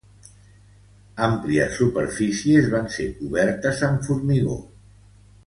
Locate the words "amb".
3.91-4.09